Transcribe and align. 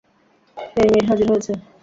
হেইমির 0.75 1.05
হাজির 1.09 1.27
হয়েছে! 1.31 1.51